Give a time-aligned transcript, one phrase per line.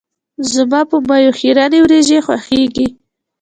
[0.53, 2.87] زما په میو خیرنې وريژې خوښیږي.